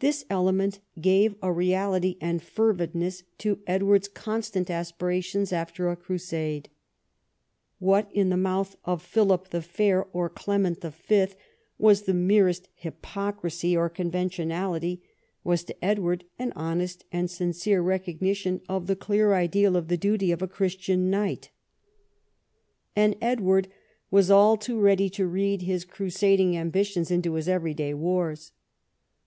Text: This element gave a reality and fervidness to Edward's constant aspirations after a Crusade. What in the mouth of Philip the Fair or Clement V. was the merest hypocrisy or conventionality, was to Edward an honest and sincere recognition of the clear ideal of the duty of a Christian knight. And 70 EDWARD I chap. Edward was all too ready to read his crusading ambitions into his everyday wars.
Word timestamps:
This 0.00 0.26
element 0.28 0.80
gave 1.00 1.36
a 1.40 1.50
reality 1.50 2.18
and 2.20 2.42
fervidness 2.42 3.22
to 3.38 3.60
Edward's 3.66 4.08
constant 4.08 4.68
aspirations 4.68 5.54
after 5.54 5.88
a 5.88 5.96
Crusade. 5.96 6.68
What 7.78 8.10
in 8.12 8.28
the 8.28 8.36
mouth 8.36 8.76
of 8.84 9.00
Philip 9.00 9.48
the 9.48 9.62
Fair 9.62 10.04
or 10.12 10.28
Clement 10.28 10.82
V. 10.82 11.26
was 11.78 12.02
the 12.02 12.12
merest 12.12 12.68
hypocrisy 12.74 13.74
or 13.74 13.88
conventionality, 13.88 15.02
was 15.42 15.64
to 15.64 15.82
Edward 15.82 16.24
an 16.38 16.52
honest 16.54 17.06
and 17.10 17.30
sincere 17.30 17.80
recognition 17.80 18.60
of 18.68 18.86
the 18.86 18.94
clear 18.94 19.32
ideal 19.32 19.78
of 19.78 19.88
the 19.88 19.96
duty 19.96 20.30
of 20.30 20.42
a 20.42 20.46
Christian 20.46 21.08
knight. 21.08 21.48
And 22.94 23.14
70 23.14 23.26
EDWARD 23.42 23.64
I 23.64 23.68
chap. 23.68 23.72
Edward 23.72 23.82
was 24.10 24.30
all 24.30 24.58
too 24.58 24.78
ready 24.78 25.08
to 25.08 25.26
read 25.26 25.62
his 25.62 25.86
crusading 25.86 26.54
ambitions 26.54 27.10
into 27.10 27.32
his 27.32 27.48
everyday 27.48 27.94
wars. 27.94 28.52